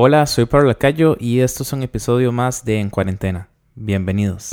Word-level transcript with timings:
Hola, 0.00 0.26
soy 0.26 0.44
Pablo 0.44 0.68
Lacayo 0.68 1.16
y 1.18 1.40
esto 1.40 1.64
es 1.64 1.72
un 1.72 1.82
episodio 1.82 2.30
más 2.30 2.64
de 2.64 2.78
En 2.78 2.88
Cuarentena. 2.88 3.48
Bienvenidos. 3.74 4.52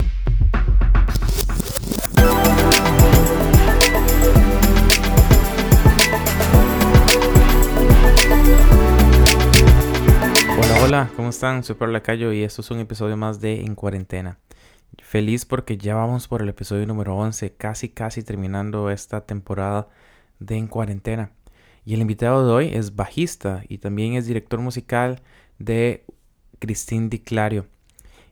Hola, 10.57 10.81
hola, 10.84 11.11
¿cómo 11.16 11.29
están? 11.29 11.64
Soy 11.64 11.75
Pablo 11.75 11.93
Lacayo 11.93 12.34
y 12.34 12.41
esto 12.41 12.62
es 12.62 12.71
un 12.71 12.80
episodio 12.80 13.16
más 13.16 13.39
de 13.39 13.62
En 13.62 13.75
Cuarentena. 13.75 14.39
Feliz 14.98 15.46
porque 15.46 15.77
ya 15.77 15.93
vamos 15.93 16.27
por 16.27 16.41
el 16.41 16.50
episodio 16.50 16.88
número 16.88 17.16
11, 17.16 17.54
casi 17.54 17.89
casi 17.89 18.23
terminando 18.23 18.89
esta 18.89 19.27
temporada 19.27 19.89
de 20.39 20.57
En 20.57 20.66
Cuarentena. 20.66 21.30
Y 21.88 21.93
el 21.93 22.02
invitado 22.02 22.47
de 22.47 22.52
hoy 22.52 22.71
es 22.73 22.95
bajista 22.95 23.63
y 23.70 23.77
también 23.77 24.15
es 24.15 24.25
director 24.25 24.59
musical 24.59 25.21
de 25.59 26.04
Cristín 26.57 27.11
Di 27.11 27.20
Clario. 27.20 27.67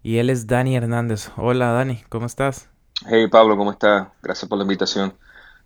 Y 0.02 0.18
él 0.18 0.32
es 0.32 0.48
Dani 0.48 0.76
Hernández. 0.76 1.30
Hola 1.38 1.72
Dani, 1.72 2.00
¿cómo 2.10 2.26
estás? 2.26 2.68
Hey 3.08 3.28
Pablo, 3.28 3.56
¿cómo 3.56 3.70
estás? 3.70 4.08
Gracias 4.24 4.50
por 4.50 4.58
la 4.58 4.64
invitación. 4.64 5.14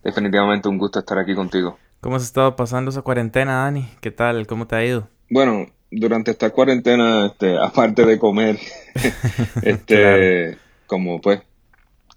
Definitivamente 0.03 0.67
un 0.67 0.77
gusto 0.77 0.99
estar 0.99 1.17
aquí 1.17 1.33
contigo. 1.33 1.79
¿Cómo 2.01 2.17
has 2.17 2.23
estado 2.23 2.57
pasando 2.57 2.91
esa 2.91 3.03
cuarentena, 3.03 3.63
Dani? 3.63 3.89
¿Qué 4.01 4.11
tal? 4.11 4.45
¿Cómo 4.47 4.67
te 4.67 4.75
ha 4.75 4.85
ido? 4.85 5.07
Bueno, 5.29 5.67
durante 5.89 6.31
esta 6.31 6.49
cuarentena, 6.49 7.27
este, 7.27 7.57
aparte 7.57 8.05
de 8.05 8.19
comer, 8.19 8.59
este, 9.61 10.57
como 10.87 11.21
pues, 11.21 11.39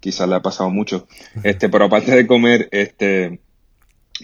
quizás 0.01 0.27
le 0.27 0.35
ha 0.35 0.41
pasado 0.41 0.69
mucho, 0.69 1.07
este, 1.43 1.69
pero 1.69 1.85
aparte 1.85 2.13
de 2.13 2.27
comer, 2.27 2.67
este, 2.71 3.39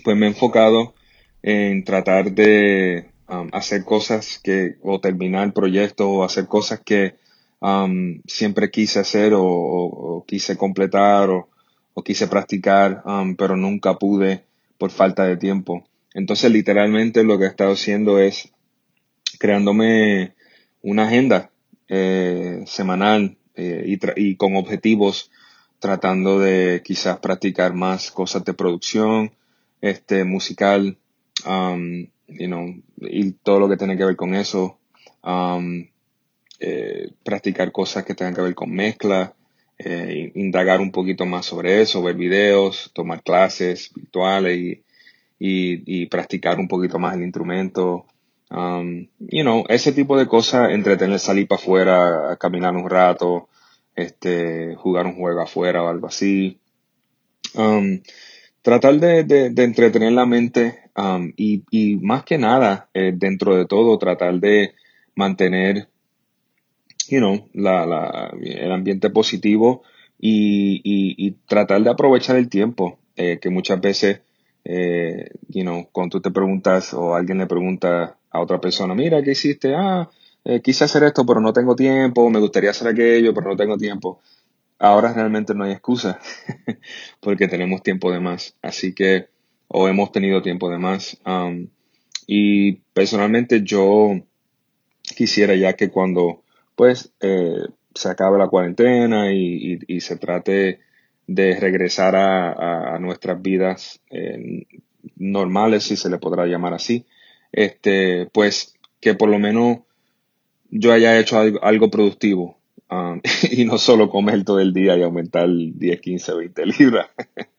pues 0.03 0.17
me 0.17 0.25
he 0.25 0.29
enfocado 0.29 0.93
en 1.49 1.85
tratar 1.85 2.33
de 2.33 3.05
um, 3.29 3.47
hacer 3.53 3.85
cosas 3.85 4.37
que, 4.43 4.75
o 4.83 4.99
terminar 4.99 5.53
proyectos, 5.53 6.05
o 6.05 6.25
hacer 6.25 6.45
cosas 6.45 6.81
que 6.83 7.15
um, 7.61 8.21
siempre 8.27 8.69
quise 8.69 8.99
hacer 8.99 9.31
o, 9.33 10.25
quise 10.27 10.57
completar 10.57 11.29
o, 11.29 11.47
quise 12.03 12.27
practicar, 12.27 13.01
um, 13.05 13.33
pero 13.37 13.55
nunca 13.55 13.97
pude 13.97 14.43
por 14.77 14.91
falta 14.91 15.23
de 15.23 15.37
tiempo. 15.37 15.87
Entonces, 16.13 16.51
literalmente 16.51 17.23
lo 17.23 17.39
que 17.39 17.45
he 17.45 17.47
estado 17.47 17.71
haciendo 17.71 18.19
es 18.19 18.51
creándome 19.39 20.33
una 20.81 21.05
agenda 21.05 21.49
eh, 21.87 22.65
semanal 22.65 23.37
eh, 23.55 23.85
y, 23.87 23.99
y, 24.17 24.35
con 24.35 24.57
objetivos, 24.57 25.31
tratando 25.79 26.39
de 26.39 26.81
quizás 26.83 27.19
practicar 27.19 27.73
más 27.73 28.11
cosas 28.11 28.43
de 28.43 28.53
producción, 28.53 29.31
este, 29.79 30.25
musical, 30.25 30.97
um, 31.45 32.07
you 32.27 32.47
know, 32.47 32.75
y 32.97 33.31
todo 33.31 33.59
lo 33.59 33.69
que 33.69 33.77
tiene 33.77 33.97
que 33.97 34.05
ver 34.05 34.15
con 34.15 34.33
eso, 34.33 34.79
um, 35.23 35.87
eh, 36.59 37.11
practicar 37.23 37.71
cosas 37.71 38.03
que 38.03 38.15
tengan 38.15 38.33
que 38.33 38.41
ver 38.41 38.55
con 38.55 38.71
mezcla, 38.71 39.33
eh, 39.77 40.31
indagar 40.35 40.81
un 40.81 40.91
poquito 40.91 41.25
más 41.25 41.45
sobre 41.45 41.81
eso, 41.81 42.01
ver 42.01 42.15
videos, 42.15 42.91
tomar 42.93 43.21
clases 43.21 43.91
virtuales 43.93 44.57
y, 44.57 44.83
y, 45.39 46.01
y 46.01 46.05
practicar 46.07 46.59
un 46.59 46.67
poquito 46.67 46.97
más 46.99 47.15
el 47.15 47.23
instrumento. 47.23 48.05
Um, 48.49 49.07
you 49.19 49.43
know, 49.43 49.65
ese 49.67 49.91
tipo 49.91 50.17
de 50.17 50.25
cosas, 50.25 50.71
entretener, 50.71 51.19
salir 51.19 51.47
para 51.47 51.61
afuera, 51.61 52.37
caminar 52.39 52.75
un 52.75 52.89
rato, 52.89 53.49
este, 53.95 54.75
jugar 54.75 55.05
un 55.05 55.17
juego 55.17 55.41
afuera 55.41 55.83
o 55.83 55.89
algo 55.89 56.07
así. 56.07 56.59
Um, 57.53 58.01
tratar 58.61 58.99
de, 58.99 59.23
de, 59.23 59.63
entretener 59.63 60.11
la 60.13 60.25
mente 60.25 60.86
um, 60.97 61.31
y, 61.37 61.63
y, 61.71 61.97
más 61.97 62.23
que 62.23 62.37
nada, 62.37 62.89
eh, 62.93 63.13
dentro 63.15 63.55
de 63.55 63.65
todo, 63.65 63.97
tratar 63.97 64.39
de 64.39 64.73
mantener, 65.15 65.87
you 67.09 67.19
know, 67.19 67.47
la, 67.53 67.85
la, 67.85 68.33
el 68.41 68.71
ambiente 68.71 69.09
positivo 69.09 69.83
y, 70.19 70.81
y, 70.83 71.27
y, 71.27 71.31
tratar 71.47 71.81
de 71.83 71.89
aprovechar 71.89 72.35
el 72.37 72.49
tiempo, 72.49 72.99
eh, 73.15 73.39
que 73.39 73.49
muchas 73.49 73.79
veces, 73.79 74.21
eh, 74.65 75.29
you 75.47 75.61
know, 75.63 75.87
cuando 75.91 76.17
tú 76.17 76.21
te 76.21 76.31
preguntas 76.31 76.93
o 76.93 77.15
alguien 77.15 77.37
le 77.37 77.47
pregunta 77.47 78.17
a 78.29 78.41
otra 78.41 78.59
persona, 78.59 78.93
mira, 78.95 79.21
¿qué 79.23 79.31
hiciste? 79.31 79.73
Ah, 79.75 80.09
eh, 80.43 80.61
quise 80.61 80.83
hacer 80.83 81.03
esto, 81.03 81.25
pero 81.25 81.39
no 81.39 81.53
tengo 81.53 81.75
tiempo, 81.75 82.29
me 82.29 82.39
gustaría 82.39 82.71
hacer 82.71 82.87
aquello, 82.87 83.33
pero 83.33 83.49
no 83.49 83.55
tengo 83.55 83.77
tiempo 83.77 84.19
ahora 84.79 85.13
realmente 85.13 85.53
no 85.53 85.63
hay 85.63 85.71
excusa 85.71 86.19
porque 87.19 87.47
tenemos 87.47 87.81
tiempo 87.83 88.11
de 88.11 88.19
más. 88.19 88.55
Así 88.61 88.93
que, 88.93 89.29
o 89.67 89.87
hemos 89.87 90.11
tenido 90.11 90.41
tiempo 90.41 90.69
de 90.69 90.77
más. 90.77 91.17
Um, 91.25 91.67
y 92.25 92.73
personalmente 92.93 93.61
yo 93.63 94.11
quisiera 95.15 95.55
ya 95.55 95.73
que 95.73 95.89
cuando 95.89 96.43
pues 96.75 97.11
eh, 97.21 97.63
se 97.95 98.09
acabe 98.09 98.37
la 98.37 98.49
cuarentena 98.49 99.33
y, 99.33 99.79
se 100.01 100.17
trate 100.17 100.79
de 101.25 101.59
regresar 101.59 102.15
a, 102.15 102.97
nuestras 102.99 103.41
vidas 103.41 104.01
eh, 104.11 104.65
normales, 105.15 105.83
si 105.83 105.95
se 105.95 106.09
le 106.09 106.17
podrá 106.19 106.45
llamar 106.45 106.73
así, 106.73 107.05
este, 107.51 108.27
pues 108.31 108.75
que 108.99 109.15
por 109.15 109.29
lo 109.29 109.39
menos 109.39 109.79
yo 110.69 110.93
haya 110.93 111.17
hecho 111.19 111.39
algo 111.61 111.89
productivo 111.89 112.56
Um, 112.89 113.21
y 113.51 113.65
no 113.65 113.77
solo 113.77 114.09
comer 114.09 114.43
todo 114.43 114.59
el 114.59 114.73
día 114.73 114.97
y 114.97 115.03
aumentar 115.03 115.49
10, 115.49 116.01
15, 116.01 116.33
20 116.33 116.65
libras. 116.65 117.07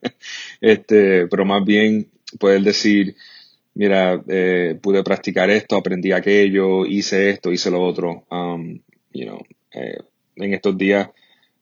este, 0.61 1.27
pero 1.27 1.45
más 1.45 1.63
bien 1.63 2.09
poder 2.39 2.61
decir, 2.61 3.15
mira, 3.73 4.21
eh, 4.27 4.77
pude 4.81 5.03
practicar 5.03 5.49
esto, 5.49 5.77
aprendí 5.77 6.11
aquello, 6.11 6.85
hice 6.85 7.29
esto, 7.29 7.51
hice 7.51 7.71
lo 7.71 7.81
otro. 7.81 8.25
Um, 8.29 8.79
you 9.13 9.25
know, 9.25 9.41
eh, 9.71 9.99
en 10.35 10.53
estos 10.53 10.77
días, 10.77 11.09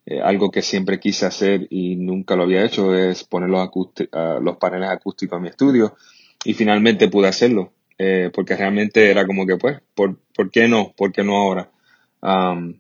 eh, 0.06 0.22
algo 0.22 0.50
que 0.50 0.62
siempre 0.62 1.00
quise 1.00 1.26
hacer 1.26 1.68
y 1.70 1.96
nunca 1.96 2.36
lo 2.36 2.44
había 2.44 2.64
hecho 2.66 2.96
es 2.96 3.24
poner 3.24 3.50
los, 3.50 3.68
uh, 3.68 4.42
los 4.42 4.58
paneles 4.58 4.90
acústicos 4.90 5.38
en 5.38 5.44
mi 5.44 5.50
estudio 5.50 5.96
y 6.46 6.54
finalmente 6.54 7.10
pude 7.10 7.28
hacerlo. 7.28 7.74
porque 8.34 8.56
realmente 8.56 9.10
era 9.10 9.26
como 9.26 9.46
que, 9.48 9.58
pues, 9.58 9.80
¿por, 9.96 10.20
¿por 10.36 10.52
qué 10.52 10.68
no? 10.68 10.94
¿Por 10.96 11.12
qué 11.12 11.24
no 11.24 11.36
ahora? 11.36 11.72
Um, 12.22 12.76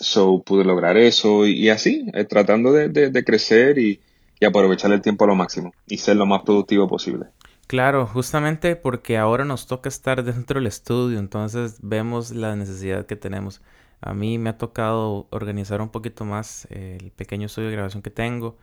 So 0.00 0.42
pude 0.42 0.64
lograr 0.64 0.96
eso 0.96 1.46
y, 1.46 1.68
así, 1.68 2.06
eh, 2.14 2.24
tratando 2.24 2.72
de, 2.72 3.24
crecer 3.24 3.78
y, 3.78 4.00
aprovechar 4.44 4.90
el 4.92 5.02
tiempo 5.02 5.24
a 5.24 5.28
lo 5.28 5.34
máximo 5.34 5.74
y 5.86 5.98
ser 5.98 6.16
lo 6.16 6.24
más 6.24 6.42
productivo 6.42 6.88
posible. 6.88 7.26
Claro, 7.66 8.06
justamente 8.06 8.74
porque 8.74 9.18
ahora 9.18 9.44
nos 9.44 9.66
toca 9.66 9.90
estar 9.90 10.24
dentro 10.24 10.58
del 10.58 10.66
estudio, 10.66 11.18
entonces 11.18 11.76
vemos 11.82 12.30
la 12.30 12.56
necesidad 12.56 13.04
que 13.04 13.16
tenemos. 13.16 13.60
A 14.00 14.14
mí 14.14 14.38
me 14.38 14.48
ha 14.48 14.56
tocado 14.56 15.26
organizar 15.28 15.82
un 15.82 15.90
poquito 15.90 16.24
más 16.24 16.66
el 16.70 17.10
pequeño 17.10 17.46
estudio 17.46 17.68
de 17.68 17.74
grabación 17.74 18.02
que 18.02 18.10
tengo, 18.10 18.56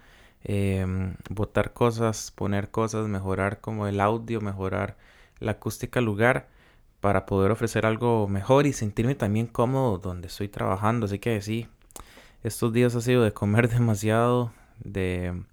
eh, 0.43 0.83
botar 1.29 1.73
cosas, 1.73 2.31
poner 2.31 2.71
cosas, 2.71 3.07
mejorar 3.07 3.61
como 3.61 3.85
el 3.85 3.99
audio, 3.99 4.41
mejorar 4.41 4.97
la 5.39 5.51
acústica 5.51 6.01
lugar 6.01 6.47
para 6.99 7.25
poder 7.25 7.51
ofrecer 7.51 7.85
algo 7.85 8.27
mejor 8.27 8.65
y 8.65 8.73
sentirme 8.73 9.15
también 9.15 9.47
cómodo 9.47 9.97
donde 9.97 10.27
estoy 10.27 10.47
trabajando. 10.47 11.05
Así 11.05 11.19
que 11.19 11.41
sí, 11.41 11.67
estos 12.43 12.73
días 12.73 12.95
ha 12.95 13.01
sido 13.01 13.23
de 13.23 13.33
comer 13.33 13.69
demasiado, 13.73 14.51
de 14.79 15.43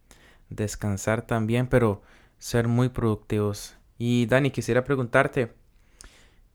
descansar 0.48 1.22
también, 1.22 1.66
pero 1.66 2.02
ser 2.38 2.68
muy 2.68 2.88
productivos. 2.88 3.76
Y 3.98 4.26
Dani, 4.26 4.50
quisiera 4.50 4.84
preguntarte, 4.84 5.52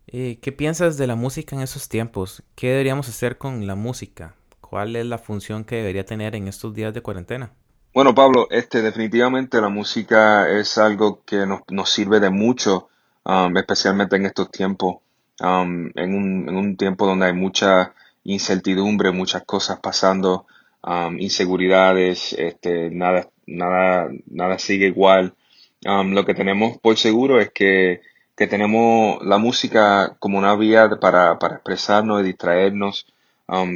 eh, 0.07 0.39
¿qué 0.41 0.51
piensas 0.51 0.97
de 0.97 1.07
la 1.07 1.15
música 1.15 1.55
en 1.55 1.61
esos 1.61 1.87
tiempos? 1.87 2.43
¿Qué 2.55 2.69
deberíamos 2.69 3.07
hacer 3.09 3.37
con 3.37 3.67
la 3.67 3.75
música? 3.75 4.35
¿Cuál 4.61 4.95
es 4.95 5.05
la 5.05 5.17
función 5.17 5.63
que 5.63 5.77
debería 5.77 6.05
tener 6.05 6.35
en 6.35 6.47
estos 6.47 6.73
días 6.73 6.93
de 6.93 7.01
cuarentena? 7.01 7.51
Bueno, 7.93 8.13
Pablo, 8.13 8.47
este 8.51 8.81
definitivamente 8.83 9.59
la 9.61 9.69
música 9.69 10.49
es 10.49 10.77
algo 10.77 11.23
que 11.25 11.47
nos, 11.47 11.61
nos 11.69 11.89
sirve 11.89 12.19
de 12.19 12.29
mucho 12.29 12.89
Um, 13.23 13.57
especialmente 13.57 14.15
en 14.15 14.25
estos 14.25 14.49
tiempos, 14.49 14.97
um, 15.41 15.91
en, 15.95 16.15
un, 16.15 16.49
en, 16.49 16.55
un, 16.55 16.77
tiempo 16.77 17.05
donde 17.05 17.27
hay 17.27 17.33
mucha 17.33 17.93
incertidumbre, 18.23 19.11
muchas 19.11 19.43
cosas 19.43 19.79
pasando, 19.79 20.47
um, 20.83 21.19
inseguridades, 21.19 22.33
este, 22.33 22.89
nada, 22.89 23.29
nada, 23.45 24.09
nada 24.27 24.57
sigue 24.57 24.87
igual. 24.87 25.35
lo 25.83 26.25
que 26.25 26.33
tenemos 26.33 26.77
por 26.79 26.97
seguro 26.97 27.39
es 27.39 27.51
que, 27.51 28.01
que 28.35 28.47
tenemos 28.47 29.23
la 29.25 29.37
música 29.37 30.15
como 30.19 30.37
una 30.37 30.55
vía 30.55 30.89
para, 30.99 31.39
para 31.39 31.55
expresarnos 31.55 32.21
y 32.21 32.25
distraernos, 32.25 33.05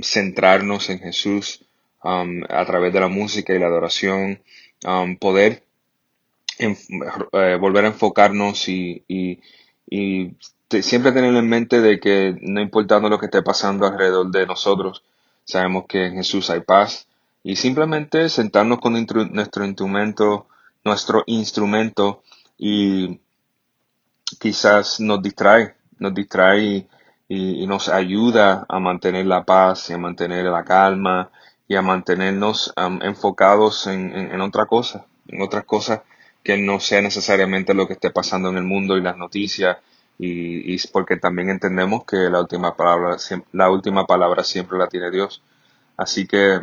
centrarnos 0.04 0.90
en 0.90 1.00
Jesús 1.00 1.66
a 2.02 2.66
través 2.66 2.94
de 2.94 3.00
la 3.00 3.08
música 3.08 3.54
y 3.54 3.60
la 3.60 3.68
adoración, 3.68 4.42
poder 5.20 5.63
eh, 6.64 7.58
volver 7.60 7.86
a 7.86 7.90
enfocarnos 7.90 8.68
y, 8.70 9.04
y, 9.08 9.40
siempre 10.82 11.12
tener 11.12 11.36
en 11.36 11.48
mente 11.48 11.82
de 11.82 12.00
que 12.00 12.36
no 12.42 12.60
importando 12.60 13.08
lo 13.08 13.20
que 13.20 13.28
esté 13.28 13.44
pasando 13.44 13.86
alrededor 13.86 14.32
de 14.32 14.48
nosotros, 14.48 15.04
sabemos 15.44 15.86
que 15.88 16.08
en 16.08 16.16
Jesús 16.16 16.50
hay 16.50 16.62
paz. 16.62 17.08
Y 17.44 17.58
simplemente 17.58 18.30
sentarnos 18.30 18.80
con 18.80 18.94
nuestro 18.94 19.66
instrumento, 19.66 20.48
nuestro 20.84 21.24
instrumento 21.28 22.24
y 22.58 23.20
quizás 24.40 25.00
nos 25.00 25.22
distrae, 25.22 25.76
nos 26.00 26.14
distrae 26.14 26.64
y, 26.64 26.88
y, 27.28 27.68
nos 27.68 27.90
ayuda 27.90 28.66
a 28.68 28.80
mantener 28.80 29.26
la 29.26 29.44
paz 29.44 29.90
y 29.90 29.94
a 29.94 29.98
mantener 29.98 30.46
la 30.46 30.64
calma 30.64 31.32
y 31.68 31.76
a 31.76 31.82
mantenernos 31.82 32.74
enfocados 33.02 33.88
en, 33.88 34.14
en, 34.14 34.42
otra 34.42 34.66
cosa, 34.66 35.06
en 35.28 35.42
otras 35.42 35.66
cosas 35.66 36.02
que 36.44 36.58
no 36.58 36.80
sea 36.80 37.02
necesariamente 37.02 37.74
lo 37.74 37.88
que 37.88 37.94
esté 37.94 38.12
pasando 38.12 38.50
en 38.50 38.58
el 38.58 38.64
mundo 38.64 38.98
y 38.98 39.02
las 39.02 39.18
noticias 39.18 39.78
y, 40.20 40.78
porque 40.90 41.18
también 41.18 41.50
entendemos 41.50 42.06
que 42.06 42.18
la 42.30 42.40
última 42.40 42.76
palabra 42.76 43.18
la 43.52 43.70
última 43.72 44.06
palabra 44.06 44.44
siempre 44.44 44.78
la 44.78 44.88
tiene 44.88 45.12
Dios. 45.12 45.42
Así 45.98 46.28
que 46.28 46.62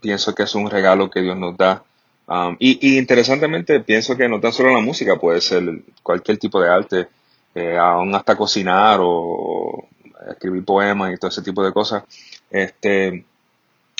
pienso 0.00 0.34
que 0.34 0.44
es 0.44 0.54
un 0.54 0.70
regalo 0.70 1.10
que 1.10 1.22
Dios 1.22 1.36
nos 1.36 1.56
da. 1.56 1.82
Y, 2.58 2.98
interesantemente 2.98 3.80
pienso 3.80 4.16
que 4.16 4.28
no 4.28 4.40
tan 4.40 4.52
solo 4.52 4.72
la 4.72 4.80
música 4.80 5.16
puede 5.16 5.40
ser 5.40 5.82
cualquier 6.02 6.38
tipo 6.38 6.60
de 6.60 6.68
arte 6.68 7.08
eh, 7.54 7.76
aún 7.76 8.14
hasta 8.14 8.36
cocinar 8.36 9.00
o, 9.02 9.88
escribir 10.30 10.64
poemas 10.64 11.12
y 11.12 11.18
todo 11.18 11.30
ese 11.30 11.42
tipo 11.42 11.64
de 11.64 11.72
cosas 11.72 12.04
este 12.48 13.24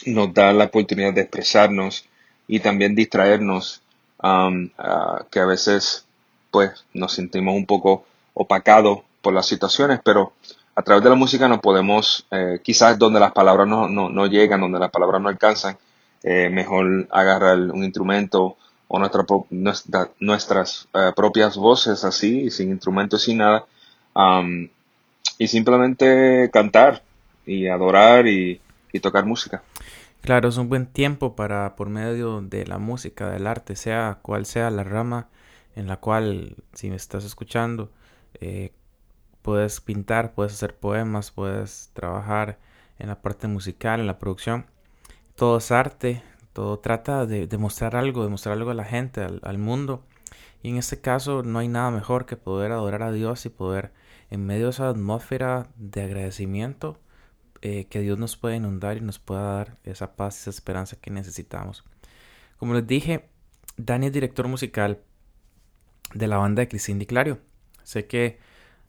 nos 0.06 0.32
da 0.32 0.52
la 0.52 0.66
oportunidad 0.66 1.12
de 1.12 1.22
expresarnos 1.22 2.06
y 2.46 2.60
también 2.60 2.94
distraernos 2.94 3.82
que 4.22 5.40
a 5.40 5.44
veces 5.46 6.06
pues 6.50 6.84
nos 6.94 7.12
sentimos 7.12 7.54
un 7.54 7.66
poco 7.66 8.04
opacados 8.34 9.00
por 9.20 9.32
las 9.32 9.46
situaciones, 9.46 10.00
pero 10.04 10.32
a 10.74 10.82
través 10.82 11.02
de 11.02 11.10
la 11.10 11.16
música 11.16 11.48
nos 11.48 11.60
podemos, 11.60 12.26
eh, 12.30 12.60
quizás 12.62 12.98
donde 12.98 13.20
las 13.20 13.32
palabras 13.32 13.66
no, 13.66 13.88
no, 13.88 14.08
no, 14.08 14.26
llegan, 14.26 14.60
donde 14.60 14.78
las 14.78 14.90
palabras 14.90 15.20
no 15.20 15.28
alcanzan, 15.28 15.76
eh, 16.22 16.48
mejor 16.50 17.08
agarrar 17.10 17.58
un 17.58 17.84
instrumento 17.84 18.56
o 18.88 18.98
nuestra, 18.98 19.24
nuestras 20.20 20.88
eh, 20.94 21.12
propias 21.16 21.56
voces 21.56 22.04
así, 22.04 22.50
sin 22.50 22.70
instrumentos, 22.70 23.22
sin 23.22 23.38
nada, 23.38 23.64
y 25.38 25.48
simplemente 25.48 26.50
cantar 26.52 27.02
y 27.46 27.66
adorar 27.66 28.26
y, 28.26 28.60
y 28.92 29.00
tocar 29.00 29.24
música. 29.24 29.62
Claro, 30.22 30.48
es 30.48 30.56
un 30.56 30.68
buen 30.68 30.86
tiempo 30.86 31.34
para, 31.34 31.74
por 31.74 31.88
medio 31.88 32.40
de 32.42 32.64
la 32.64 32.78
música, 32.78 33.28
del 33.28 33.44
arte, 33.48 33.74
sea 33.74 34.20
cual 34.22 34.46
sea 34.46 34.70
la 34.70 34.84
rama 34.84 35.28
en 35.74 35.88
la 35.88 35.96
cual, 35.98 36.56
si 36.74 36.90
me 36.90 36.96
estás 36.96 37.24
escuchando, 37.24 37.90
eh, 38.40 38.72
puedes 39.42 39.80
pintar, 39.80 40.32
puedes 40.34 40.52
hacer 40.52 40.76
poemas, 40.76 41.32
puedes 41.32 41.90
trabajar 41.94 42.60
en 43.00 43.08
la 43.08 43.20
parte 43.20 43.48
musical, 43.48 43.98
en 43.98 44.06
la 44.06 44.20
producción. 44.20 44.66
Todo 45.34 45.58
es 45.58 45.72
arte, 45.72 46.22
todo 46.52 46.78
trata 46.78 47.26
de, 47.26 47.48
demostrar 47.48 47.96
algo, 47.96 48.22
de 48.22 48.30
mostrar 48.30 48.56
algo 48.56 48.70
a 48.70 48.74
la 48.74 48.84
gente, 48.84 49.22
al, 49.22 49.40
al 49.42 49.58
mundo. 49.58 50.04
Y 50.62 50.70
en 50.70 50.76
este 50.76 51.00
caso 51.00 51.42
no 51.42 51.58
hay 51.58 51.68
nada 51.68 51.90
mejor 51.90 52.26
que 52.26 52.36
poder 52.36 52.70
adorar 52.70 53.02
a 53.02 53.12
Dios 53.12 53.44
y 53.46 53.48
poder, 53.48 53.92
en 54.30 54.46
medio 54.46 54.66
de 54.66 54.70
esa 54.70 54.88
atmósfera 54.88 55.66
de 55.76 56.02
agradecimiento, 56.04 56.98
eh, 57.64 57.86
que 57.88 58.00
Dios 58.00 58.18
nos 58.18 58.36
pueda 58.36 58.56
inundar 58.56 58.96
y 58.96 59.02
nos 59.02 59.20
pueda 59.20 59.42
dar 59.42 59.78
esa 59.84 60.16
paz, 60.16 60.40
esa 60.40 60.50
esperanza 60.50 60.96
que 61.00 61.12
necesitamos. 61.12 61.84
Como 62.56 62.74
les 62.74 62.84
dije, 62.84 63.28
Dani 63.76 64.06
es 64.06 64.12
director 64.12 64.48
musical 64.48 65.00
de 66.12 66.26
la 66.26 66.38
banda 66.38 66.60
de 66.60 66.68
Cristín 66.68 66.98
Di 66.98 67.06
Clario. 67.06 67.38
Sé 67.84 68.08
que 68.08 68.40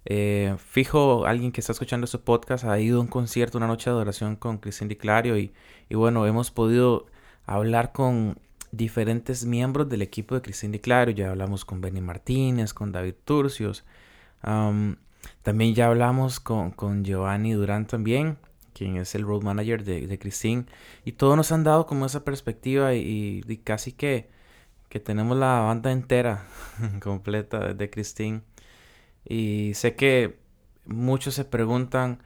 eh, 0.05 0.55
fijo 0.57 1.27
alguien 1.27 1.51
que 1.51 1.61
está 1.61 1.73
escuchando 1.73 2.05
este 2.05 2.17
podcast 2.17 2.63
ha 2.65 2.79
ido 2.79 2.97
a 2.97 3.01
un 3.01 3.07
concierto, 3.07 3.59
una 3.59 3.67
noche 3.67 3.91
de 3.91 3.95
adoración 3.95 4.35
con 4.35 4.57
Cristín 4.57 4.87
Di 4.87 4.95
Clario 4.95 5.37
y, 5.37 5.53
bueno, 5.91 6.25
hemos 6.25 6.49
podido 6.49 7.05
hablar 7.45 7.91
con 7.91 8.39
diferentes 8.71 9.45
miembros 9.45 9.87
del 9.87 10.01
equipo 10.01 10.33
de 10.33 10.41
Cristín 10.41 10.71
Clario. 10.79 11.13
Ya 11.13 11.29
hablamos 11.29 11.63
con 11.63 11.79
Benny 11.79 12.01
Martínez, 12.01 12.73
con 12.73 12.91
David 12.91 13.15
Turcios. 13.23 13.83
también 15.43 15.75
ya 15.75 15.87
hablamos 15.87 16.39
con 16.39 17.03
Giovanni 17.03 17.53
Durán 17.53 17.85
también 17.85 18.39
quien 18.73 18.97
es 18.97 19.15
el 19.15 19.23
road 19.23 19.43
manager 19.43 19.83
de, 19.83 20.07
de 20.07 20.19
Christine. 20.19 20.65
Y 21.05 21.13
todos 21.13 21.37
nos 21.37 21.51
han 21.51 21.63
dado 21.63 21.85
como 21.85 22.05
esa 22.05 22.23
perspectiva 22.23 22.93
y, 22.93 23.61
casi 23.63 23.93
que, 23.93 24.29
que, 24.89 24.99
tenemos 24.99 25.37
la 25.37 25.59
banda 25.59 25.91
entera 25.91 26.45
completa 27.01 27.73
de 27.73 27.89
Christine. 27.89 28.41
Y 29.25 29.73
sé 29.75 29.95
que 29.95 30.39
muchos 30.85 31.35
se 31.35 31.45
preguntan 31.45 32.21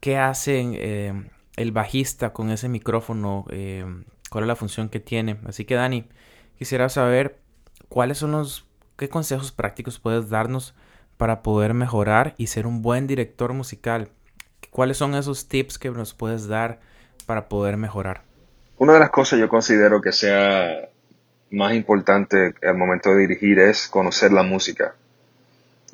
qué 0.00 0.18
hacen 0.18 0.74
eh, 0.76 1.30
el 1.56 1.72
bajista 1.72 2.32
con 2.32 2.50
ese 2.50 2.68
micrófono, 2.68 3.46
eh, 3.50 3.84
cuál 4.30 4.44
es 4.44 4.48
la 4.48 4.56
función 4.56 4.88
que 4.88 5.00
tiene. 5.00 5.38
Así 5.46 5.64
que 5.64 5.74
Dani, 5.74 6.06
quisiera 6.58 6.88
saber 6.88 7.40
cuáles 7.88 8.18
son 8.18 8.32
los, 8.32 8.66
qué 8.96 9.08
consejos 9.08 9.52
prácticos 9.52 9.98
puedes 9.98 10.28
darnos 10.28 10.74
para 11.16 11.42
poder 11.42 11.74
mejorar 11.74 12.34
y 12.38 12.48
ser 12.48 12.66
un 12.66 12.82
buen 12.82 13.06
director 13.06 13.52
musical 13.52 14.10
¿Cuáles 14.72 14.96
son 14.96 15.14
esos 15.14 15.48
tips 15.48 15.78
que 15.78 15.90
nos 15.90 16.14
puedes 16.14 16.48
dar 16.48 16.80
para 17.26 17.46
poder 17.50 17.76
mejorar? 17.76 18.22
Una 18.78 18.94
de 18.94 19.00
las 19.00 19.10
cosas 19.10 19.38
yo 19.38 19.46
considero 19.46 20.00
que 20.00 20.12
sea 20.12 20.88
más 21.50 21.74
importante 21.74 22.54
al 22.62 22.78
momento 22.78 23.10
de 23.10 23.18
dirigir 23.18 23.58
es 23.58 23.86
conocer 23.86 24.32
la 24.32 24.42
música. 24.42 24.94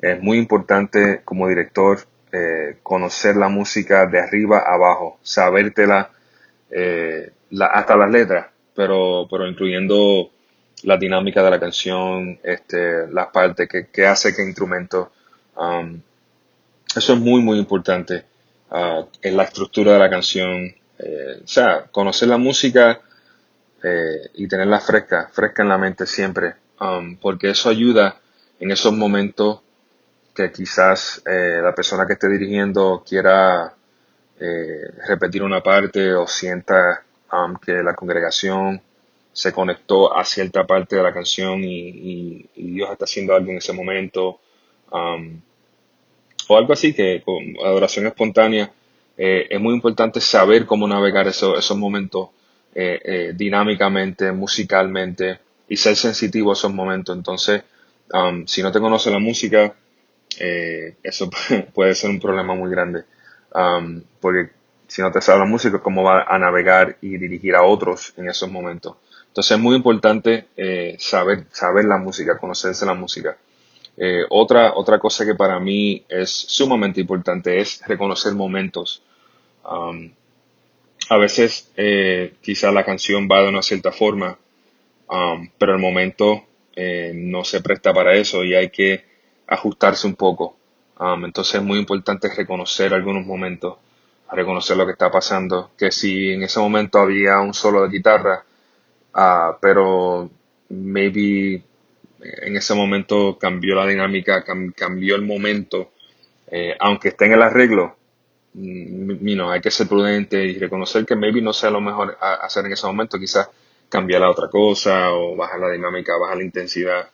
Es 0.01 0.23
muy 0.23 0.37
importante 0.37 1.23
como 1.25 1.49
director 1.49 1.99
eh, 2.31 2.77
conocer 2.81 3.35
la 3.35 3.49
música 3.49 4.05
de 4.05 4.21
arriba 4.21 4.59
a 4.59 4.75
abajo, 4.75 5.19
sabértela 5.23 6.11
eh, 6.71 7.33
hasta 7.59 7.97
las 7.97 8.09
letras, 8.09 8.47
pero, 8.73 9.27
pero 9.29 9.45
incluyendo 9.45 10.31
la 10.83 10.95
dinámica 10.95 11.43
de 11.43 11.51
la 11.51 11.59
canción, 11.59 12.39
este, 12.43 13.07
las 13.11 13.27
partes, 13.27 13.67
que, 13.91 14.07
hace 14.07 14.33
qué 14.33 14.41
instrumento. 14.41 15.11
Um, 15.57 15.99
eso 16.95 17.13
es 17.13 17.19
muy, 17.19 17.41
muy 17.41 17.59
importante 17.59 18.28
en 18.71 19.37
la 19.37 19.43
estructura 19.43 19.93
de 19.93 19.99
la 19.99 20.09
canción. 20.09 20.73
Eh, 20.99 21.41
o 21.43 21.47
sea, 21.47 21.85
conocer 21.91 22.27
la 22.27 22.37
música 22.37 22.99
eh, 23.81 24.29
y 24.33 24.47
tenerla 24.47 24.79
fresca, 24.79 25.29
fresca 25.31 25.63
en 25.63 25.69
la 25.69 25.77
mente 25.77 26.05
siempre, 26.05 26.55
um, 26.81 27.15
porque 27.15 27.49
eso 27.51 27.69
ayuda 27.69 28.19
en 28.59 28.71
esos 28.71 28.93
momentos 28.93 29.61
que 30.35 30.51
quizás 30.51 31.21
eh, 31.25 31.61
la 31.63 31.73
persona 31.73 32.05
que 32.05 32.13
esté 32.13 32.29
dirigiendo 32.29 33.03
quiera 33.07 33.73
repetir 35.05 35.43
una 35.43 35.61
parte 35.61 36.13
o 36.13 36.25
sienta 36.25 37.03
um, 37.33 37.57
que 37.57 37.83
la 37.83 37.93
congregación 37.93 38.81
se 39.33 39.51
conectó 39.51 40.15
a 40.15 40.23
cierta 40.23 40.65
parte 40.65 40.95
de 40.95 41.03
la 41.03 41.13
canción 41.13 41.61
y, 41.61 42.49
Dios 42.55 42.89
está 42.89 43.03
haciendo 43.03 43.35
algo 43.35 43.51
en 43.51 43.57
ese 43.57 43.73
momento. 43.73 44.39
Um, 44.91 45.41
o 46.49 46.57
algo 46.57 46.73
así 46.73 46.93
que 46.93 47.21
con 47.23 47.37
adoración 47.63 48.07
espontánea 48.07 48.71
eh, 49.15 49.47
es 49.49 49.59
muy 49.59 49.75
importante 49.75 50.19
saber 50.19 50.65
cómo 50.65 50.87
navegar 50.87 51.27
esos 51.27 51.77
momentos 51.77 52.29
eh, 52.73 52.99
eh, 53.03 53.33
dinámicamente, 53.35 54.31
musicalmente 54.31 55.39
y 55.67 55.77
ser 55.77 55.95
sensitivo 55.95 56.49
a 56.49 56.53
esos 56.53 56.73
momentos. 56.73 57.15
Entonces, 57.15 57.61
um, 58.13 58.47
si 58.47 58.63
no 58.63 58.71
te 58.71 58.79
conoce 58.79 59.11
la 59.11 59.19
música, 59.19 59.75
eso 61.03 61.29
puede 61.73 61.93
ser 61.93 62.09
un 62.09 62.19
problema 62.19 62.55
muy 62.55 62.71
grande. 62.71 63.03
Um, 63.53 64.01
porque 64.19 64.51
si 64.87 65.03
no 65.03 65.11
te 65.11 65.21
sabe 65.21 65.39
la 65.39 65.45
música, 65.45 65.79
¿cómo 65.79 66.01
va 66.01 66.23
a 66.23 66.39
navegar 66.39 66.97
y 67.01 67.17
dirigir 67.17 67.55
a 67.55 67.63
otros 67.63 68.13
en 68.17 68.27
esos 68.27 68.49
momentos? 68.49 68.95
Entonces 69.27 69.51
es 69.51 69.59
muy 69.59 69.75
importante 69.75 70.47
saber, 70.97 71.45
saber 71.51 71.85
la 71.85 71.97
música, 71.97 72.39
conocerse 72.39 72.87
la 72.87 72.95
música. 72.95 73.37
Eh, 74.01 74.23
otra, 74.29 74.75
otra 74.75 74.97
cosa 74.97 75.25
que 75.25 75.35
para 75.35 75.59
mí 75.59 76.05
es 76.07 76.29
sumamente 76.29 77.01
importante 77.01 77.59
es 77.59 77.81
reconocer 77.85 78.33
momentos. 78.33 79.03
Um, 79.69 80.13
a 81.09 81.17
veces 81.17 81.69
eh, 81.75 82.35
quizá 82.41 82.71
la 82.71 82.85
canción 82.85 83.27
va 83.29 83.41
de 83.41 83.49
una 83.49 83.61
cierta 83.61 83.91
forma, 83.91 84.37
um, 85.09 85.49
pero 85.57 85.73
el 85.73 85.79
momento 85.79 86.45
eh, 86.77 87.11
no 87.13 87.43
se 87.43 87.59
presta 87.59 87.93
para 87.93 88.13
eso 88.13 88.41
y 88.45 88.55
hay 88.55 88.69
que 88.69 89.03
ajustarse 89.47 90.07
un 90.07 90.15
poco. 90.15 90.55
Um, 90.97 91.25
entonces 91.25 91.55
es 91.55 91.61
muy 91.61 91.77
importante 91.77 92.29
reconocer 92.33 92.93
algunos 92.93 93.25
momentos, 93.25 93.79
reconocer 94.31 94.77
lo 94.77 94.85
que 94.85 94.93
está 94.93 95.11
pasando. 95.11 95.71
Que 95.77 95.91
si 95.91 96.31
en 96.31 96.43
ese 96.43 96.61
momento 96.61 96.99
había 96.99 97.41
un 97.41 97.53
solo 97.53 97.83
de 97.83 97.89
guitarra, 97.89 98.45
uh, 99.13 99.57
pero 99.59 100.29
maybe 100.69 101.63
en 102.21 102.57
ese 102.57 102.73
momento 102.73 103.37
cambió 103.39 103.75
la 103.75 103.85
dinámica, 103.85 104.43
cambió 104.75 105.15
el 105.15 105.23
momento, 105.23 105.91
eh, 106.47 106.75
aunque 106.79 107.09
esté 107.09 107.25
en 107.25 107.33
el 107.33 107.41
arreglo, 107.41 107.95
mm, 108.53 109.41
hay 109.49 109.61
que 109.61 109.71
ser 109.71 109.87
prudente 109.87 110.43
y 110.43 110.57
reconocer 110.57 111.05
que 111.05 111.15
maybe 111.15 111.41
no 111.41 111.53
sea 111.53 111.69
lo 111.69 111.81
mejor 111.81 112.17
hacer 112.19 112.65
en 112.65 112.73
ese 112.73 112.87
momento, 112.87 113.19
quizás 113.19 113.49
cambiar 113.87 114.21
la 114.21 114.31
otra 114.31 114.49
cosa 114.49 115.11
o 115.11 115.35
bajar 115.35 115.59
la 115.59 115.71
dinámica, 115.71 116.17
bajar 116.17 116.37
la 116.37 116.43
intensidad. 116.43 117.09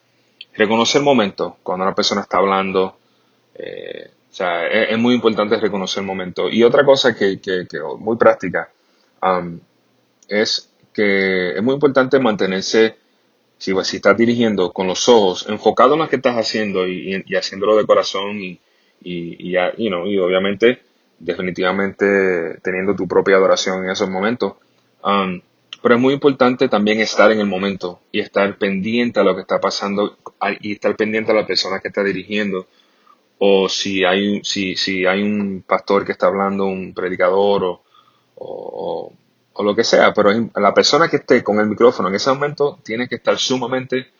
Reconocer 0.54 1.00
el 1.00 1.04
momento, 1.04 1.58
cuando 1.62 1.84
una 1.84 1.94
persona 1.94 2.22
está 2.22 2.38
hablando, 2.38 2.96
eh, 3.54 4.10
o 4.30 4.34
sea, 4.34 4.66
es, 4.66 4.98
muy 4.98 5.14
importante 5.14 5.56
reconocer 5.58 6.02
el 6.02 6.06
momento. 6.06 6.50
Y 6.50 6.62
otra 6.62 6.84
cosa 6.84 7.14
que, 7.14 7.40
que, 7.40 7.66
muy 7.98 8.16
práctica, 8.16 8.70
um, 9.22 9.58
es 10.28 10.70
que 10.92 11.56
es 11.56 11.62
muy 11.62 11.74
importante 11.74 12.18
mantenerse 12.18 12.96
si, 13.58 13.72
si 13.84 13.96
estás 13.96 14.16
dirigiendo 14.16 14.72
con 14.72 14.86
los 14.86 15.08
ojos 15.08 15.46
enfocado 15.48 15.94
en 15.94 16.00
lo 16.00 16.08
que 16.08 16.16
estás 16.16 16.36
haciendo 16.36 16.86
y, 16.86 17.24
haciéndolo 17.36 17.76
de 17.76 17.86
corazón 17.86 18.40
y, 18.40 18.60
y, 19.02 19.54
y, 19.54 19.56
y 19.78 20.18
obviamente 20.18 20.80
definitivamente 21.18 22.58
teniendo 22.62 22.94
tu 22.94 23.08
propia 23.08 23.36
adoración 23.36 23.84
en 23.84 23.90
esos 23.90 24.08
momentos. 24.08 24.54
Um, 25.02 25.40
pero 25.82 25.94
es 25.94 26.00
muy 26.00 26.14
importante 26.14 26.68
también 26.68 27.00
estar 27.00 27.30
en 27.30 27.40
el 27.40 27.46
momento 27.46 28.00
y 28.10 28.20
estar 28.20 28.58
pendiente 28.58 29.20
a 29.20 29.22
lo 29.22 29.34
que 29.34 29.42
está 29.42 29.60
pasando 29.60 30.18
y 30.60 30.72
estar 30.72 30.96
pendiente 30.96 31.30
a 31.30 31.34
la 31.34 31.46
persona 31.46 31.80
que 31.80 31.88
está 31.88 32.02
dirigiendo. 32.02 32.66
O 33.38 33.68
si 33.68 34.04
hay, 34.04 34.40
si, 34.42 34.76
si 34.76 35.06
hay 35.06 35.22
un 35.22 35.62
pastor 35.66 36.04
que 36.04 36.12
está 36.12 36.26
hablando, 36.26 36.64
un 36.64 36.94
predicador 36.94 37.80
o, 38.34 39.12
o 39.56 39.62
lo 39.62 39.74
que 39.74 39.84
sea. 39.84 40.12
Pero 40.12 40.30
la 40.54 40.74
persona 40.74 41.08
que 41.08 41.16
esté 41.16 41.42
con 41.42 41.58
el 41.58 41.66
micrófono 41.66 42.08
en 42.08 42.14
ese 42.14 42.30
momento 42.30 42.78
tiene 42.82 43.08
que 43.08 43.16
estar 43.16 43.38
sumamente 43.38 44.10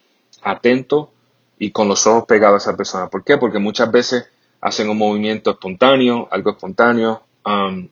atento 0.42 1.10
y 1.58 1.70
con 1.70 1.88
los 1.88 2.06
ojos 2.06 2.24
pegados 2.26 2.66
a 2.66 2.70
esa 2.70 2.76
persona. 2.76 3.08
¿Por 3.08 3.24
qué? 3.24 3.38
Porque 3.38 3.58
muchas 3.58 3.90
veces 3.90 4.28
hacen 4.60 4.88
un 4.88 4.98
movimiento 4.98 5.50
espontáneo, 5.52 6.28
algo 6.30 6.50
espontáneo, 6.50 7.22
um, 7.44 7.88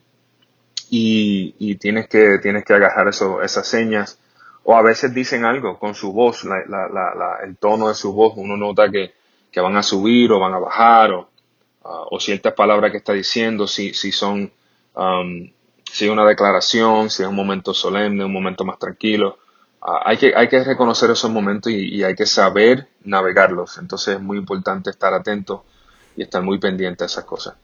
y, 0.90 1.74
tienes, 1.76 2.08
que, 2.08 2.38
tienes 2.38 2.64
que 2.64 2.74
agarrar 2.74 3.08
eso, 3.08 3.42
esas 3.42 3.66
señas. 3.66 4.18
O 4.62 4.76
a 4.76 4.82
veces 4.82 5.12
dicen 5.12 5.44
algo 5.44 5.78
con 5.78 5.94
su 5.94 6.12
voz, 6.12 6.44
el 6.44 7.56
tono 7.56 7.88
de 7.88 7.94
su 7.94 8.12
voz, 8.12 8.34
uno 8.36 8.56
nota 8.56 8.90
que, 8.90 9.12
van 9.60 9.76
a 9.76 9.82
subir 9.82 10.32
o 10.32 10.40
van 10.40 10.54
a 10.54 10.58
bajar, 10.58 11.12
o, 11.12 11.28
uh, 12.10 12.20
ciertas 12.20 12.54
palabras 12.54 12.90
que 12.90 12.98
está 12.98 13.12
diciendo, 13.12 13.66
si, 13.66 13.92
si 13.92 14.12
son, 14.12 14.52
um, 14.94 15.50
si 15.94 16.06
es 16.06 16.10
una 16.10 16.26
declaración, 16.26 17.08
si 17.08 17.22
es 17.22 17.28
un 17.28 17.36
momento 17.36 17.72
solemne, 17.72 18.24
un 18.24 18.32
momento 18.32 18.64
más 18.64 18.80
tranquilo. 18.80 19.38
Uh, 19.80 19.92
hay, 20.04 20.16
que, 20.16 20.34
hay 20.34 20.48
que 20.48 20.64
reconocer 20.64 21.08
esos 21.08 21.30
momentos 21.30 21.70
y, 21.70 21.76
y, 21.76 22.02
hay 22.02 22.16
que 22.16 22.26
saber 22.26 22.88
navegarlos. 23.04 23.78
Entonces 23.78 24.16
es 24.16 24.20
muy 24.20 24.36
importante 24.36 24.90
estar 24.90 25.14
atento 25.14 25.64
y 26.16 26.22
estar 26.22 26.42
muy 26.42 26.58
pendiente 26.58 27.04
a 27.04 27.06
esas 27.06 27.22
cosas. 27.22 27.54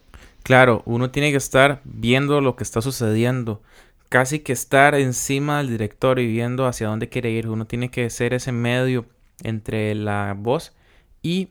Claro, 0.45 0.85
uno 0.87 1.11
tiene 1.11 1.33
que 1.33 1.39
estar 1.39 1.81
viendo 1.83 2.41
lo 2.41 2.55
que 2.55 2.63
está 2.63 2.81
sucediendo, 2.81 3.63
casi 4.09 4.39
que 4.39 4.53
estar 4.53 4.95
encima 4.95 5.59
del 5.59 5.71
director 5.71 6.21
y 6.21 6.29
viendo 6.29 6.67
hacia 6.67 6.87
dónde 6.87 7.09
quiere 7.09 7.33
ir. 7.33 7.49
Uno 7.49 7.67
tiene 7.67 7.91
que 7.91 8.09
ser 8.11 8.33
ese 8.33 8.53
medio 8.53 9.07
entre 9.43 9.93
la 9.97 10.37
voz 10.39 10.73
y 11.21 11.49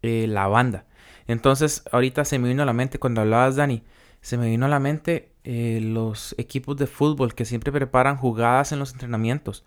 eh, 0.00 0.24
la 0.26 0.46
banda. 0.46 0.86
Entonces, 1.26 1.82
ahorita 1.92 2.24
se 2.24 2.38
me 2.38 2.48
vino 2.48 2.62
a 2.62 2.66
la 2.66 2.72
mente 2.72 2.98
cuando 2.98 3.20
hablabas, 3.20 3.56
Dani, 3.56 3.82
se 4.22 4.38
me 4.38 4.48
vino 4.48 4.64
a 4.64 4.70
la 4.70 4.80
mente 4.80 5.35
eh, 5.48 5.78
los 5.80 6.34
equipos 6.38 6.76
de 6.76 6.88
fútbol 6.88 7.32
que 7.32 7.44
siempre 7.44 7.70
preparan 7.70 8.16
jugadas 8.16 8.72
en 8.72 8.80
los 8.80 8.90
entrenamientos, 8.90 9.64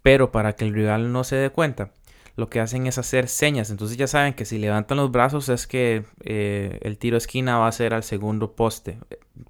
pero 0.00 0.32
para 0.32 0.54
que 0.54 0.64
el 0.64 0.72
rival 0.72 1.12
no 1.12 1.22
se 1.22 1.36
dé 1.36 1.50
cuenta, 1.50 1.92
lo 2.34 2.48
que 2.48 2.60
hacen 2.60 2.86
es 2.86 2.96
hacer 2.96 3.28
señas. 3.28 3.68
Entonces 3.68 3.98
ya 3.98 4.06
saben 4.06 4.32
que 4.32 4.46
si 4.46 4.56
levantan 4.56 4.96
los 4.96 5.12
brazos 5.12 5.50
es 5.50 5.66
que 5.66 6.06
eh, 6.24 6.78
el 6.80 6.96
tiro 6.96 7.18
esquina 7.18 7.58
va 7.58 7.68
a 7.68 7.72
ser 7.72 7.92
al 7.92 8.04
segundo 8.04 8.52
poste, 8.56 9.00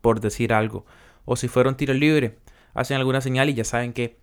por 0.00 0.20
decir 0.20 0.52
algo. 0.52 0.84
O 1.24 1.36
si 1.36 1.46
fuera 1.46 1.68
un 1.68 1.76
tiro 1.76 1.94
libre, 1.94 2.38
hacen 2.74 2.96
alguna 2.96 3.20
señal 3.20 3.48
y 3.48 3.54
ya 3.54 3.62
saben 3.62 3.92
que 3.92 4.16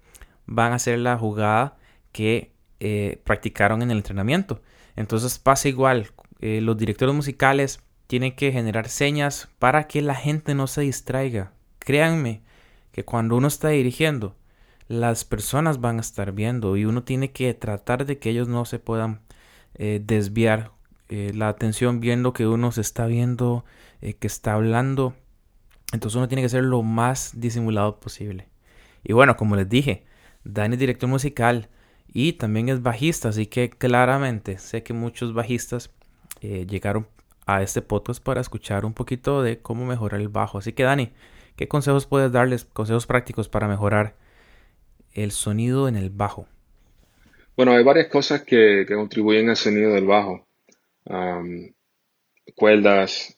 van 0.45 0.73
a 0.73 0.75
hacer 0.75 0.99
la 0.99 1.17
jugada 1.17 1.77
que 2.11 2.51
eh, 2.81 3.21
practicaron 3.23 3.81
en 3.81 3.91
el 3.91 3.97
entrenamiento. 3.99 4.61
Entonces 4.97 5.39
pasa 5.39 5.69
igual. 5.69 6.11
Los 6.41 6.77
directores 6.77 7.15
musicales 7.15 7.79
tienen 8.07 8.35
que 8.35 8.51
generar 8.51 8.89
señas 8.89 9.49
para 9.59 9.87
que 9.87 10.01
la 10.01 10.15
gente 10.15 10.55
no 10.55 10.67
se 10.67 10.81
distraiga. 10.81 11.51
Créanme 11.79 12.41
que 12.91 13.03
cuando 13.03 13.35
uno 13.35 13.47
está 13.47 13.69
dirigiendo, 13.69 14.35
las 14.87 15.25
personas 15.25 15.81
van 15.81 15.97
a 15.97 16.01
estar 16.01 16.31
viendo 16.31 16.77
y 16.77 16.85
uno 16.85 17.03
tiene 17.03 17.31
que 17.31 17.53
tratar 17.53 18.05
de 18.05 18.19
que 18.19 18.29
ellos 18.29 18.47
no 18.47 18.65
se 18.65 18.79
puedan 18.79 19.21
eh, 19.75 20.01
desviar 20.03 20.71
eh, 21.09 21.31
la 21.33 21.49
atención 21.49 21.99
viendo 21.99 22.33
que 22.33 22.47
uno 22.47 22.71
se 22.71 22.81
está 22.81 23.07
viendo, 23.07 23.65
eh, 24.01 24.13
que 24.13 24.27
está 24.27 24.53
hablando. 24.53 25.15
Entonces 25.91 26.15
uno 26.15 26.27
tiene 26.27 26.41
que 26.41 26.49
ser 26.49 26.63
lo 26.63 26.83
más 26.83 27.33
disimulado 27.35 27.99
posible. 27.99 28.47
Y 29.03 29.13
bueno, 29.13 29.37
como 29.37 29.55
les 29.55 29.69
dije, 29.69 30.05
Dani 30.43 30.75
es 30.75 30.79
director 30.79 31.09
musical 31.09 31.69
y 32.07 32.33
también 32.33 32.69
es 32.69 32.81
bajista, 32.81 33.29
así 33.29 33.47
que 33.47 33.69
claramente 33.69 34.57
sé 34.57 34.83
que 34.83 34.93
muchos 34.93 35.33
bajistas 35.33 35.91
llegaron 36.41 37.07
a 37.45 37.61
este 37.61 37.81
podcast 37.81 38.23
para 38.23 38.41
escuchar 38.41 38.85
un 38.85 38.93
poquito 38.93 39.43
de 39.43 39.59
cómo 39.59 39.85
mejorar 39.85 40.21
el 40.21 40.29
bajo. 40.29 40.57
Así 40.57 40.73
que 40.73 40.83
Dani, 40.83 41.11
¿qué 41.55 41.67
consejos 41.67 42.05
puedes 42.05 42.31
darles? 42.31 42.65
Consejos 42.65 43.05
prácticos 43.05 43.49
para 43.49 43.67
mejorar 43.67 44.15
el 45.15 45.31
sonido 45.31 45.87
en 45.87 45.95
el 45.95 46.09
bajo? 46.09 46.47
Bueno, 47.55 47.71
hay 47.71 47.83
varias 47.83 48.07
cosas 48.07 48.43
que, 48.43 48.85
contribuyen 48.87 49.49
al 49.49 49.55
sonido 49.55 49.93
del 49.93 50.05
bajo. 50.05 50.45
cuerdas, 52.55 53.37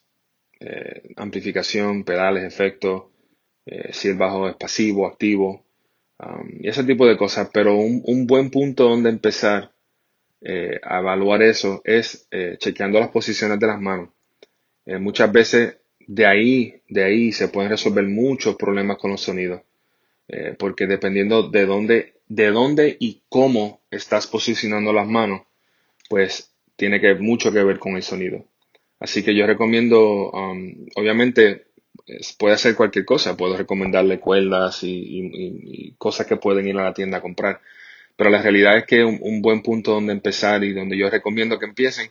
eh, 0.59 1.13
amplificación, 1.15 2.03
pedales, 2.03 2.43
efectos, 2.43 3.03
eh, 3.65 3.89
si 3.93 4.09
el 4.09 4.17
bajo 4.17 4.49
es 4.49 4.55
pasivo, 4.55 5.07
activo, 5.07 5.65
y 6.59 6.67
ese 6.67 6.83
tipo 6.83 7.05
de 7.05 7.17
cosas. 7.17 7.49
Pero 7.53 7.75
un, 7.75 8.27
buen 8.27 8.49
punto 8.49 8.89
donde 8.89 9.09
empezar 9.09 9.71
eh, 10.41 10.79
a 10.83 10.99
evaluar 10.99 11.41
eso 11.41 11.81
es 11.83 12.27
chequeando 12.59 12.99
las 12.99 13.09
posiciones 13.09 13.59
de 13.59 13.67
las 13.67 13.79
manos. 13.79 14.09
muchas 14.85 15.31
veces 15.31 15.77
de 16.07 16.25
ahí, 16.25 16.81
de 16.87 17.03
ahí 17.03 17.31
se 17.31 17.49
pueden 17.49 17.69
resolver 17.69 18.05
muchos 18.05 18.55
problemas 18.55 18.97
con 18.97 19.11
los 19.11 19.21
sonidos. 19.21 19.61
Eh, 20.29 20.55
porque 20.57 20.87
dependiendo 20.87 21.49
de 21.49 21.65
dónde, 21.65 22.15
de 22.27 22.51
dónde 22.51 22.97
y 22.99 23.21
cómo 23.29 23.81
estás 23.91 24.27
posicionando 24.27 24.91
las 24.91 25.07
manos, 25.07 25.41
pues 26.09 26.51
tiene 26.75 26.99
que 26.99 27.15
mucho 27.15 27.51
que 27.51 27.63
ver 27.63 27.79
con 27.79 27.95
el 27.95 28.03
sonido. 28.03 28.45
Así 28.99 29.23
que 29.23 29.35
yo 29.35 29.45
recomiendo, 29.45 30.31
um, 30.31 30.87
obviamente, 30.95 31.67
puede 32.37 32.55
hacer 32.55 32.75
cualquier 32.75 33.05
cosa, 33.05 33.37
puedo 33.37 33.55
recomendarle 33.55 34.19
cuerdas 34.19 34.79
y, 34.81 35.93
cosas 35.97 36.27
que 36.27 36.35
pueden 36.35 36.67
ir 36.67 36.77
a 36.77 36.85
la 36.85 36.93
tienda 36.93 37.17
a 37.17 37.21
comprar. 37.21 37.61
Pero 38.17 38.31
la 38.31 38.41
realidad 38.41 38.77
es 38.77 38.85
que 38.85 39.05
un, 39.05 39.41
buen 39.41 39.61
punto 39.61 39.91
donde 39.91 40.11
empezar 40.11 40.63
y 40.63 40.73
donde 40.73 40.97
yo 40.97 41.09
recomiendo 41.09 41.59
que 41.59 41.67
empiecen 41.67 42.09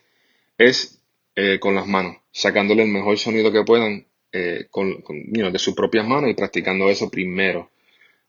es 0.57 1.03
eh, 1.35 1.59
con 1.59 1.75
las 1.75 1.87
manos, 1.87 2.17
sacándole 2.31 2.85
el 2.85 2.91
mejor 2.91 3.19
sonido 3.19 3.53
que 3.53 3.65
puedan 3.65 4.07
eh, 4.33 4.69
con, 4.71 5.03
de 5.03 5.59
sus 5.59 5.75
propias 5.75 6.07
manos 6.07 6.31
y 6.31 6.35
practicando 6.35 6.89
eso 6.89 7.11
primero. 7.11 7.71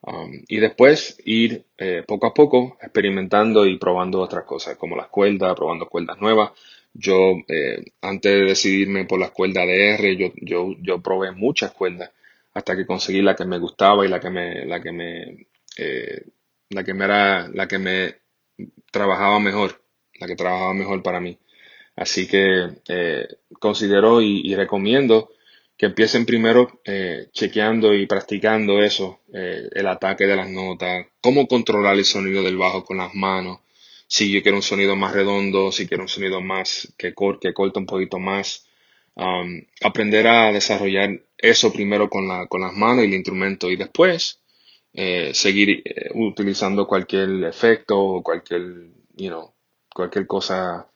Um, 0.02 0.44
y 0.48 0.58
después 0.58 1.18
ir 1.26 1.66
eh, 1.78 2.04
poco 2.06 2.28
a 2.28 2.34
poco 2.34 2.78
experimentando 2.82 3.66
y 3.68 3.78
probando 3.78 4.22
otras 4.22 4.46
cosas, 4.46 4.76
como 4.78 4.96
las 4.96 5.08
cuerdas, 5.08 5.56
probando 5.56 5.88
cuerdas 5.88 6.20
nuevas. 6.20 6.52
Yo, 6.94 7.36
antes 8.02 8.32
de 8.32 8.44
decidirme 8.44 9.06
por 9.06 9.20
las 9.20 9.30
cuerdas 9.30 9.68
de 9.68 9.94
R, 9.94 10.18
yo, 10.42 10.74
yo, 10.82 11.00
probé 11.04 11.32
muchas 11.32 11.72
cuerdas 11.72 12.10
hasta 12.56 12.76
que 12.76 12.88
conseguí 12.88 13.22
la 13.22 13.36
que 13.36 13.46
me 13.46 13.60
gustaba 13.60 14.04
y 14.04 14.10
la 14.10 14.20
que 14.20 14.32
me, 14.32 14.66
la 14.66 14.82
que 14.82 14.92
me, 14.92 15.46
la 16.70 16.84
que 16.84 16.94
me 16.94 17.06
era, 17.06 17.48
la 17.50 17.68
que 17.68 17.78
me 17.80 18.16
trabajaba 18.92 19.40
mejor, 19.40 19.82
la 20.20 20.28
que 20.28 20.36
trabajaba 20.36 20.74
mejor 20.74 21.04
para 21.04 21.20
mí. 21.20 21.38
Así 21.96 22.28
que 22.28 22.70
considero 23.60 24.22
y 24.22 24.54
recomiendo 24.56 25.30
que 25.78 25.86
empiecen 25.86 26.26
primero 26.26 26.82
eh, 26.86 27.30
chequeando 27.32 27.94
y 27.94 28.08
practicando 28.08 28.82
eso, 28.82 29.22
eh, 29.32 29.70
el 29.72 29.88
ataque 29.88 30.26
de 30.26 30.36
las 30.36 30.50
notas, 30.50 31.06
cómo 31.22 31.48
controlar 31.48 31.96
el 31.96 32.06
sonido 32.06 32.42
del 32.42 32.58
bajo 32.58 32.84
con 32.84 32.98
las 32.98 33.14
manos, 33.14 33.60
si 34.08 34.32
yo 34.32 34.42
quiero 34.42 34.58
un 34.58 34.64
sonido 34.64 34.96
más 34.96 35.14
redondo, 35.14 35.72
si 35.72 35.88
quiero 35.88 36.04
un 36.04 36.10
sonido 36.10 36.42
más 36.42 36.92
que, 36.98 37.14
que 37.40 37.54
corta 37.54 37.80
un 37.80 37.86
poquito 37.86 38.18
más, 38.18 38.66
um, 39.16 39.62
aprender 39.84 40.28
a 40.28 40.52
desarrollar 40.52 41.22
eso 41.38 41.72
primero 41.72 42.10
con, 42.10 42.28
la, 42.28 42.48
con 42.48 42.62
las 42.62 42.74
manos 42.74 43.04
y 43.04 43.08
el 43.08 43.14
instrumento 43.14 43.70
y 43.70 43.76
después 43.76 44.40
eh, 44.98 45.32
seguir 45.34 45.84
utilizando 46.16 46.88
cualquier 46.88 47.44
efecto 47.44 48.00
o 48.00 48.24
cualquier, 48.24 48.90
cualquier 49.94 50.26
cosa 50.26 50.90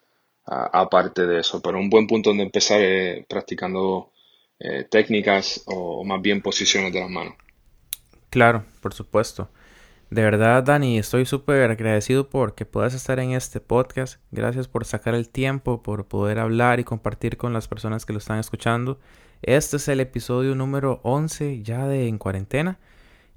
aparte 0.46 1.26
de 1.28 1.40
eso. 1.40 1.62
Pero 1.62 1.80
un 1.80 1.90
buen 1.90 2.08
punto 2.08 2.32
donde 2.32 2.44
empezar 2.44 2.82
es 2.82 3.26
practicando 3.28 4.12
eh, 4.60 4.86
técnicas 4.90 5.64
o, 5.66 6.04
más 6.04 6.22
bien 6.22 6.42
posiciones 6.42 6.94
de 6.94 7.00
las 7.00 7.10
manos. 7.10 7.34
Claro, 8.30 8.64
por 8.82 8.94
supuesto. 8.94 9.50
De 10.12 10.22
verdad, 10.22 10.64
Dani, 10.64 11.00
estoy 11.00 11.26
súper 11.26 11.72
agradecido 11.72 12.30
por 12.30 12.54
que 12.54 12.66
puedas 12.66 12.94
estar 12.94 13.20
en 13.20 13.32
este 13.32 13.60
podcast. 13.60 14.22
Gracias 14.30 14.68
por 14.68 14.86
sacar 14.86 15.16
el 15.16 15.30
tiempo, 15.30 15.82
por 15.82 16.08
poder 16.08 16.38
hablar 16.38 16.80
y 16.80 16.84
compartir 16.84 17.38
con 17.38 17.54
las 17.54 17.68
personas 17.68 18.06
que 18.06 18.14
lo 18.14 18.20
están 18.20 18.40
escuchando. 18.40 19.00
Este 19.42 19.78
es 19.78 19.88
el 19.88 20.00
episodio 20.00 20.54
número 20.54 21.00
11 21.04 21.64
ya 21.64 21.88
de 21.88 22.08
En 22.08 22.18
Cuarentena. 22.18 22.78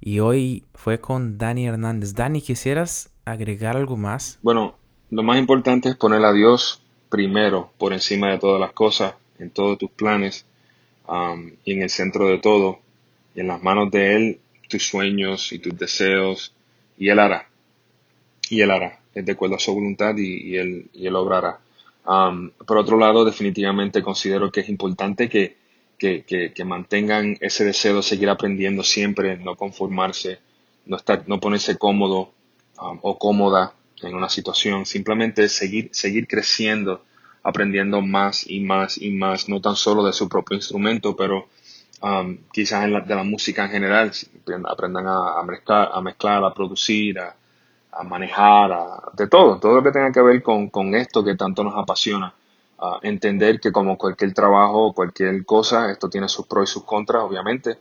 Y 0.05 0.19
hoy 0.19 0.63
fue 0.75 0.99
con 1.01 1.39
Dani 1.39 1.65
Hernández. 1.65 2.13
Dani, 2.13 2.39
¿quisieras 2.39 3.09
agregar 3.25 3.75
algo 3.75 3.97
más? 3.97 4.37
Bueno, 4.43 4.75
lo 5.09 5.23
más 5.23 5.39
importante 5.39 5.89
es 5.89 5.95
poner 5.95 6.23
a 6.23 6.31
Dios 6.31 6.79
primero, 7.09 7.71
por 7.79 7.91
encima 7.91 8.29
de 8.29 8.37
todas 8.37 8.61
las 8.61 8.71
cosas, 8.71 9.15
en 9.39 9.49
todos 9.49 9.79
tus 9.79 9.89
planes 9.89 10.45
y 11.63 11.71
en 11.73 11.81
el 11.81 11.89
centro 11.89 12.27
de 12.27 12.37
todo, 12.37 12.81
y 13.33 13.39
en 13.39 13.47
las 13.47 13.63
manos 13.63 13.89
de 13.89 14.15
Él, 14.15 14.39
tus 14.69 14.87
sueños 14.87 15.51
y 15.51 15.57
tus 15.57 15.75
deseos, 15.75 16.53
y 16.99 17.09
Él 17.09 17.17
hará. 17.17 17.49
Y 18.51 18.61
Él 18.61 18.69
hará. 18.69 18.99
Es 19.15 19.25
de 19.25 19.31
acuerdo 19.31 19.55
a 19.55 19.59
su 19.59 19.73
voluntad 19.73 20.15
y, 20.17 20.55
él, 20.55 20.87
y 20.93 21.07
él 21.07 21.15
obrará. 21.15 21.57
por 22.03 22.77
otro 22.77 22.99
lado, 22.99 23.25
definitivamente 23.25 24.03
considero 24.03 24.51
que 24.51 24.59
es 24.59 24.69
importante 24.69 25.29
que 25.29 25.57
que, 25.97 26.53
mantengan 26.65 27.37
ese 27.39 27.65
deseo 27.65 27.97
de 27.97 28.03
seguir 28.03 28.29
aprendiendo 28.29 28.83
siempre, 28.83 29.37
no 29.37 29.55
conformarse, 29.55 30.39
no, 30.85 30.97
estar, 30.97 31.23
no 31.27 31.39
ponerse 31.39 31.77
cómodo 31.77 32.33
um, 32.81 32.99
o 33.01 33.17
cómoda 33.17 33.73
en 34.01 34.15
una 34.15 34.29
situación, 34.29 34.85
simplemente 34.85 35.47
seguir, 35.49 35.89
seguir 35.93 36.27
creciendo, 36.27 37.03
aprendiendo 37.43 38.01
más 38.01 38.49
y 38.49 38.59
más 38.59 38.97
y 38.97 39.11
más, 39.11 39.49
no 39.49 39.61
tan 39.61 39.75
solo 39.75 40.05
de 40.05 40.13
su 40.13 40.27
propio 40.27 40.55
instrumento, 40.55 41.15
pero 41.15 41.47
um, 42.01 42.37
quizás 42.51 42.85
en 42.85 43.05
de 43.05 43.15
la 43.15 43.23
música 43.23 43.65
en 43.65 43.71
general, 43.71 44.11
aprendan 44.65 45.07
a, 45.07 45.43
mezclar, 45.43 45.89
a 45.93 46.01
mezclar, 46.01 46.43
a 46.43 46.53
producir, 46.53 47.19
a, 47.19 47.35
manejar, 48.03 48.71
de 49.13 49.27
todo, 49.27 49.57
todo 49.57 49.75
lo 49.75 49.83
que 49.83 49.91
tenga 49.91 50.11
que 50.11 50.21
ver 50.21 50.43
con, 50.43 50.69
con 50.69 50.93
esto 50.95 51.23
que 51.23 51.35
tanto 51.35 51.63
nos 51.63 51.75
apasiona 51.77 52.33
entender 53.01 53.59
que 53.59 53.71
como 53.71 53.97
cualquier 53.97 54.33
trabajo 54.33 54.87
o 54.87 54.93
cualquier 54.93 55.45
cosa, 55.45 55.91
esto 55.91 56.09
tiene 56.09 56.27
sus 56.27 56.45
pros 56.45 56.69
y 56.69 56.73
sus 56.73 56.83
contras, 56.83 57.23
obviamente, 57.23 57.77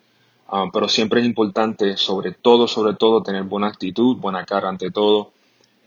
ah, 0.48 0.66
pero 0.72 0.88
siempre 0.88 1.20
es 1.20 1.26
importante, 1.26 1.96
sobre 1.96 2.32
todo, 2.32 2.68
sobre 2.68 2.94
todo, 2.94 3.22
tener 3.22 3.42
buena 3.44 3.68
actitud, 3.68 4.16
buena 4.16 4.44
cara 4.44 4.68
ante 4.68 4.90
todo, 4.90 5.32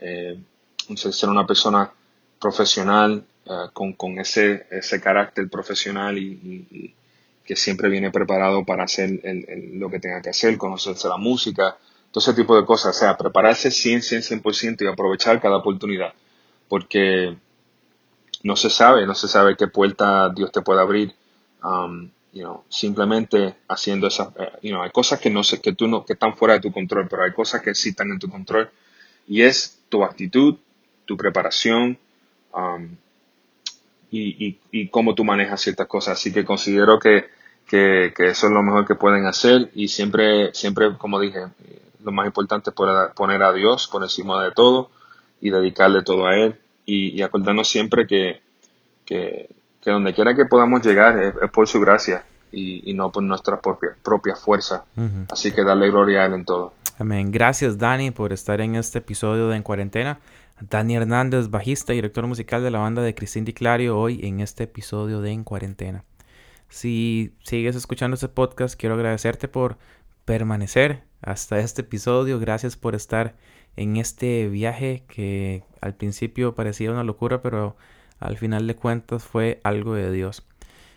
eh, 0.00 0.38
ser 0.94 1.28
una 1.28 1.46
persona 1.46 1.90
profesional, 2.38 3.24
ah, 3.48 3.70
con, 3.72 3.94
con, 3.94 4.18
ese, 4.18 4.66
ese 4.70 5.00
carácter 5.00 5.48
profesional 5.48 6.18
y, 6.18 6.94
que 7.44 7.56
siempre 7.56 7.88
viene 7.88 8.10
preparado 8.10 8.66
para 8.66 8.84
hacer 8.84 9.22
lo 9.72 9.88
que 9.88 10.00
tenga 10.00 10.20
que 10.20 10.28
hacer, 10.28 10.58
conocerse 10.58 11.08
la 11.08 11.16
música, 11.16 11.78
todo 12.10 12.22
ese 12.22 12.34
tipo 12.34 12.54
de 12.54 12.66
cosas, 12.66 12.94
o 12.94 12.98
sea, 12.98 13.16
prepararse 13.16 13.70
100, 13.70 14.02
100, 14.02 14.42
100% 14.42 14.82
y 14.82 14.86
aprovechar 14.86 15.40
cada 15.40 15.56
oportunidad, 15.56 16.12
porque 16.68 17.38
no 18.42 18.56
se 18.56 18.70
sabe, 18.70 19.06
no 19.06 19.14
se 19.14 19.28
sabe 19.28 19.56
qué 19.56 19.68
puerta 19.68 20.30
Dios 20.30 20.52
te 20.52 20.62
puede 20.62 20.80
abrir. 20.80 21.14
Um, 21.62 22.10
simplemente 22.68 23.56
haciendo 23.68 24.06
esas, 24.06 24.28
eh, 24.38 24.52
you 24.62 24.70
know, 24.70 24.82
hay 24.82 24.90
cosas 24.90 25.20
que 25.20 25.30
no 25.30 25.42
sé, 25.42 25.60
que 25.60 25.72
tú 25.72 25.88
no, 25.88 26.04
que 26.04 26.12
están 26.12 26.36
fuera 26.36 26.54
de 26.54 26.60
tu 26.60 26.72
control, 26.72 27.08
pero 27.08 27.24
hay 27.24 27.32
cosas 27.32 27.62
que 27.62 27.74
sí 27.74 27.90
están 27.90 28.10
en 28.10 28.18
tu 28.18 28.28
control. 28.28 28.70
Y 29.26 29.42
es 29.42 29.80
tu 29.88 30.04
actitud, 30.04 30.56
tu 31.04 31.16
preparación, 31.16 31.98
um, 32.52 32.88
y, 34.10 34.88
cómo 34.88 35.14
tú 35.14 35.24
manejas 35.24 35.60
ciertas 35.60 35.86
cosas. 35.86 36.18
Así 36.18 36.32
que 36.32 36.44
considero 36.44 36.98
que, 36.98 37.26
que, 37.66 38.12
que, 38.16 38.26
eso 38.26 38.46
es 38.46 38.52
lo 38.52 38.62
mejor 38.62 38.86
que 38.86 38.94
pueden 38.94 39.26
hacer 39.26 39.70
y 39.74 39.88
siempre, 39.88 40.54
siempre, 40.54 40.96
como 40.96 41.20
dije, 41.20 41.40
lo 42.02 42.12
más 42.12 42.26
importante 42.26 42.70
es 42.70 42.76
poner 43.14 43.42
a 43.42 43.52
Dios 43.52 43.86
por 43.88 44.02
encima 44.02 44.42
de 44.44 44.52
todo 44.52 44.90
y 45.40 45.50
dedicarle 45.50 46.02
todo 46.02 46.26
a 46.26 46.36
Él 46.36 46.58
y, 46.88 47.20
acordarnos 47.22 47.68
siempre 47.68 48.06
que, 48.06 48.40
que, 49.04 49.48
donde 49.84 50.14
quiera 50.14 50.34
que 50.34 50.46
podamos 50.46 50.84
llegar 50.84 51.22
es, 51.22 51.34
por 51.50 51.68
su 51.68 51.80
gracia 51.80 52.24
y, 52.50 52.94
no 52.94 53.12
por 53.12 53.22
nuestra 53.22 53.60
propia, 53.60 53.90
propia 54.02 54.34
fuerza. 54.34 54.84
Así 55.30 55.52
que 55.52 55.62
darle 55.64 55.90
gloria 55.90 56.22
a 56.22 56.26
Él 56.26 56.34
en 56.34 56.44
todo. 56.44 56.72
Amén. 56.98 57.30
Gracias 57.30 57.78
Dani 57.78 58.10
por 58.10 58.32
estar 58.32 58.60
en 58.60 58.74
este 58.74 58.98
episodio 58.98 59.48
de 59.48 59.56
En 59.56 59.62
Cuarentena. 59.62 60.18
Dani 60.60 60.96
Hernández, 60.96 61.50
bajista 61.50 61.92
y 61.92 61.96
director 61.96 62.26
musical 62.26 62.62
de 62.64 62.70
la 62.70 62.80
banda 62.80 63.02
de 63.02 63.14
Cristín 63.14 63.44
Di 63.44 63.52
Clario, 63.52 63.96
hoy 63.96 64.20
en 64.24 64.40
este 64.40 64.64
episodio 64.64 65.20
de 65.20 65.30
En 65.30 65.44
Cuarentena. 65.44 66.04
Si 66.68 67.34
sigues 67.44 67.76
escuchando 67.76 68.14
este 68.14 68.28
podcast, 68.28 68.78
quiero 68.78 68.96
agradecerte 68.96 69.46
por 69.46 69.78
permanecer 70.24 71.04
hasta 71.22 71.60
este 71.60 71.82
episodio. 71.82 72.40
Gracias 72.40 72.76
por 72.76 72.94
estar 72.94 73.36
en 73.78 73.96
este 73.96 74.48
viaje 74.48 75.04
que 75.08 75.62
al 75.80 75.94
principio 75.94 76.54
parecía 76.54 76.90
una 76.90 77.04
locura, 77.04 77.42
pero 77.42 77.76
al 78.18 78.36
final 78.36 78.66
de 78.66 78.76
cuentas 78.76 79.24
fue 79.24 79.60
algo 79.64 79.94
de 79.94 80.10
Dios. 80.10 80.44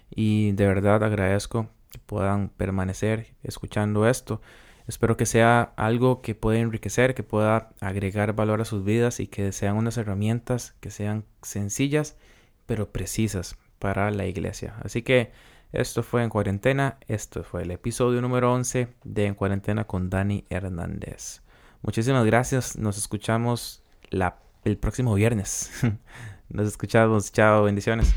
Y 0.09 0.51
de 0.53 0.67
verdad 0.67 1.03
agradezco 1.03 1.69
que 1.91 1.99
puedan 1.99 2.49
permanecer 2.49 3.33
escuchando 3.43 4.07
esto. 4.09 4.41
Espero 4.87 5.15
que 5.15 5.27
sea 5.27 5.73
algo 5.77 6.21
que 6.21 6.35
pueda 6.35 6.59
enriquecer, 6.59 7.13
que 7.13 7.23
pueda 7.23 7.69
agregar 7.81 8.33
valor 8.33 8.61
a 8.61 8.65
sus 8.65 8.83
vidas 8.83 9.19
y 9.19 9.27
que 9.27 9.51
sean 9.51 9.77
unas 9.77 9.97
herramientas 9.97 10.75
que 10.79 10.89
sean 10.89 11.25
sencillas 11.43 12.17
pero 12.65 12.91
precisas 12.91 13.57
para 13.79 14.11
la 14.11 14.25
iglesia. 14.25 14.75
Así 14.81 15.01
que 15.01 15.31
esto 15.71 16.03
fue 16.03 16.23
En 16.23 16.29
Cuarentena. 16.29 16.97
Esto 17.07 17.43
fue 17.43 17.63
el 17.63 17.71
episodio 17.71 18.21
número 18.21 18.53
11 18.53 18.87
de 19.03 19.25
En 19.25 19.35
Cuarentena 19.35 19.83
con 19.85 20.09
Dani 20.09 20.45
Hernández. 20.49 21.41
Muchísimas 21.81 22.25
gracias. 22.25 22.77
Nos 22.77 22.97
escuchamos 22.97 23.83
la, 24.09 24.37
el 24.63 24.77
próximo 24.77 25.13
viernes. 25.15 25.71
Nos 26.49 26.67
escuchamos. 26.67 27.31
Chao. 27.31 27.63
Bendiciones. 27.63 28.13